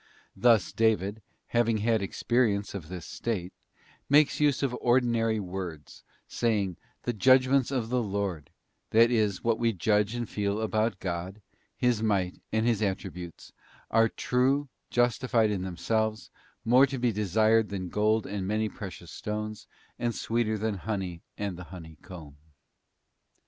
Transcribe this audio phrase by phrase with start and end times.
[0.35, 3.53] Thus David, haying had experience of this state,
[4.09, 8.49] makes use of ordinary words, saying,' The judgments of the Lord,'
[8.89, 11.39] that is, what we judge and feel about God,
[11.77, 13.53] His Might and His Attributes,'
[13.91, 16.31] are true, justified in themselves,
[16.65, 19.67] more to be desired than gold and many precious stones,
[19.99, 22.37] and sweeter than honey and the honeycomb.